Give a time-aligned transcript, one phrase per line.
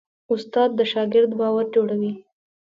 [0.33, 2.11] استاد د شاګرد باور جوړوي.